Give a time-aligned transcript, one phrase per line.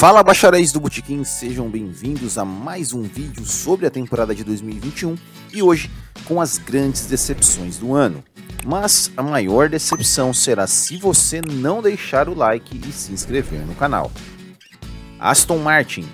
[0.00, 5.14] Fala bacharéis do Botequim, sejam bem-vindos a mais um vídeo sobre a temporada de 2021
[5.52, 5.90] e hoje
[6.24, 8.24] com as grandes decepções do ano.
[8.64, 13.74] Mas a maior decepção será se você não deixar o like e se inscrever no
[13.74, 14.10] canal.
[15.18, 16.08] Aston Martin.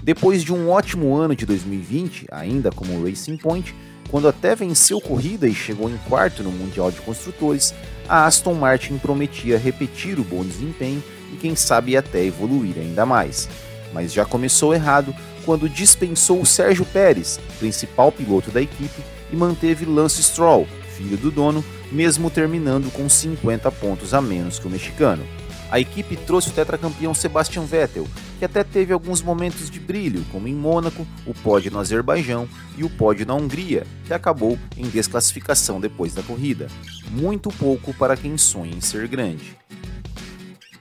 [0.00, 3.74] Depois de um ótimo ano de 2020, ainda como Racing Point,
[4.12, 7.74] quando até venceu corrida e chegou em quarto no Mundial de Construtores,
[8.08, 13.48] a Aston Martin prometia repetir o bom desempenho e quem sabe até evoluir ainda mais.
[13.92, 15.14] Mas já começou errado
[15.44, 19.02] quando dispensou o Sérgio Pérez, principal piloto da equipe,
[19.32, 20.66] e manteve Lance Stroll,
[20.96, 25.24] filho do dono, mesmo terminando com 50 pontos a menos que o mexicano.
[25.70, 28.06] A equipe trouxe o tetracampeão Sebastian Vettel,
[28.38, 32.84] que até teve alguns momentos de brilho, como em Mônaco, o pódio no Azerbaijão e
[32.84, 36.68] o pódio na Hungria, que acabou em desclassificação depois da corrida.
[37.10, 39.56] Muito pouco para quem sonha em ser grande.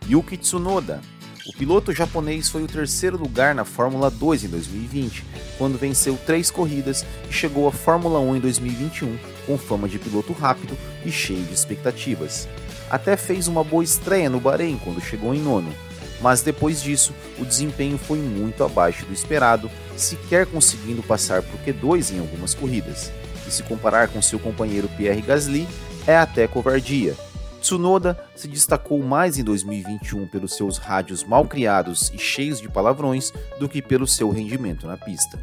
[0.09, 1.01] Yuki Tsunoda.
[1.45, 5.25] O piloto japonês foi o terceiro lugar na Fórmula 2 em 2020,
[5.57, 10.31] quando venceu três corridas e chegou à Fórmula 1 em 2021 com fama de piloto
[10.33, 12.47] rápido e cheio de expectativas.
[12.89, 15.73] Até fez uma boa estreia no Bahrein quando chegou em nono,
[16.21, 22.13] mas depois disso o desempenho foi muito abaixo do esperado, sequer conseguindo passar por Q2
[22.13, 23.11] em algumas corridas.
[23.45, 25.67] E se comparar com seu companheiro Pierre Gasly,
[26.07, 27.15] é até covardia,
[27.63, 33.31] Tsunoda se destacou mais em 2021 pelos seus rádios mal criados e cheios de palavrões
[33.57, 35.39] do que pelo seu rendimento na pista.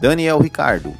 [0.00, 0.94] Daniel Ricardo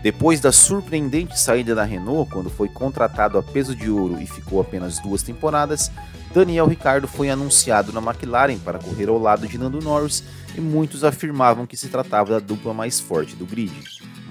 [0.00, 4.60] depois da surpreendente saída da Renault, quando foi contratado a peso de ouro e ficou
[4.60, 5.92] apenas duas temporadas,
[6.34, 10.24] Daniel Ricardo foi anunciado na McLaren para correr ao lado de Nando Norris
[10.56, 13.72] e muitos afirmavam que se tratava da dupla mais forte do grid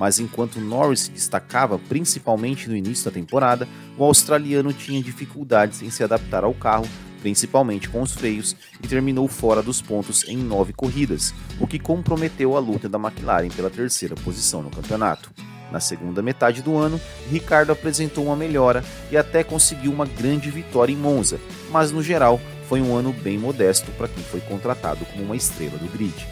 [0.02, 5.92] mas enquanto Norris se destacava principalmente no início da temporada, o australiano tinha dificuldades em
[5.92, 6.88] se adaptar ao carro,
[7.22, 12.58] principalmente com os freios, e terminou fora dos pontos em nove corridas, o que comprometeu
[12.58, 15.32] a luta da McLaren pela terceira posição no campeonato.
[15.72, 20.92] Na segunda metade do ano, Ricardo apresentou uma melhora e até conseguiu uma grande vitória
[20.92, 25.26] em Monza, mas no geral foi um ano bem modesto para quem foi contratado como
[25.26, 26.28] uma estrela do grid.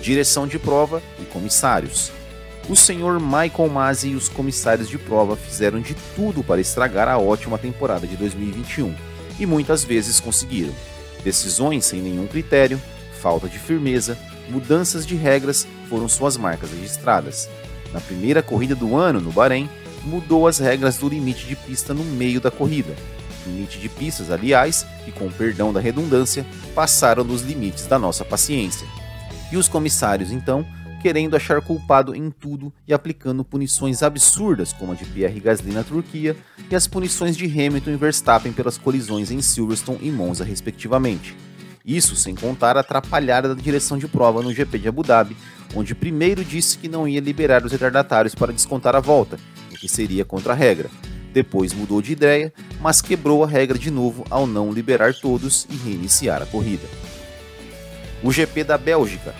[0.00, 2.16] Direção de prova e comissários
[2.68, 7.18] o senhor Michael Masi e os comissários de prova fizeram de tudo para estragar a
[7.18, 8.94] ótima temporada de 2021
[9.38, 10.74] e muitas vezes conseguiram.
[11.24, 12.80] Decisões sem nenhum critério,
[13.20, 17.48] falta de firmeza, mudanças de regras foram suas marcas registradas.
[17.92, 19.68] Na primeira corrida do ano, no Bahrein,
[20.04, 22.94] mudou as regras do limite de pista no meio da corrida.
[23.46, 26.44] Limite de pistas, aliás, que com perdão da redundância,
[26.74, 28.86] passaram dos limites da nossa paciência.
[29.50, 30.66] E os comissários, então,
[31.00, 35.84] querendo achar culpado em tudo e aplicando punições absurdas como a de Pierre Gasly na
[35.84, 36.36] Turquia
[36.70, 41.36] e as punições de Hamilton e Verstappen pelas colisões em Silverstone e Monza respectivamente.
[41.84, 45.34] Isso sem contar a atrapalhada da direção de prova no GP de Abu Dhabi,
[45.74, 49.38] onde primeiro disse que não ia liberar os retardatários para descontar a volta,
[49.72, 50.90] o que seria contra a regra.
[51.32, 55.76] Depois mudou de ideia, mas quebrou a regra de novo ao não liberar todos e
[55.76, 56.86] reiniciar a corrida.
[58.22, 59.34] O GP da Bélgica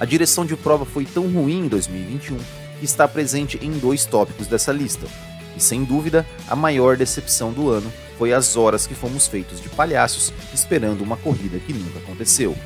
[0.00, 2.38] a direção de prova foi tão ruim em 2021
[2.78, 5.06] que está presente em dois tópicos dessa lista.
[5.54, 9.68] E sem dúvida, a maior decepção do ano foi as horas que fomos feitos de
[9.68, 12.56] palhaços esperando uma corrida que nunca aconteceu.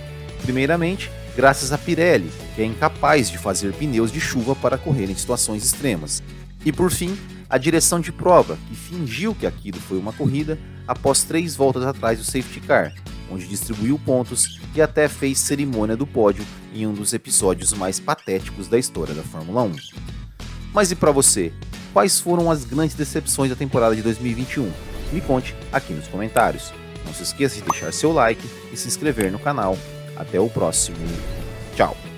[0.42, 5.16] Primeiramente, graças a Pirelli, que é incapaz de fazer pneus de chuva para correr em
[5.16, 6.22] situações extremas.
[6.64, 7.18] E por fim,
[7.50, 10.56] a direção de prova, que fingiu que aquilo foi uma corrida
[10.86, 12.94] após três voltas atrás do safety car,
[13.30, 18.68] onde distribuiu pontos e até fez cerimônia do pódio em um dos episódios mais patéticos
[18.68, 19.74] da história da Fórmula 1.
[20.72, 21.52] Mas e para você?
[21.92, 24.70] Quais foram as grandes decepções da temporada de 2021?
[25.12, 26.72] Me conte aqui nos comentários.
[27.06, 29.78] Não se esqueça de deixar seu like e se inscrever no canal.
[30.16, 30.96] Até o próximo.
[31.76, 32.13] Tchau!